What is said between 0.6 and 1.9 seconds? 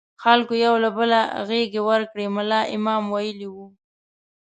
یو له بله غېږې